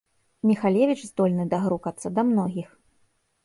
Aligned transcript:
Міхалевіч 0.51 1.03
здольны 1.09 1.47
дагрукацца 1.53 2.07
да 2.19 2.29
многіх. 2.33 2.69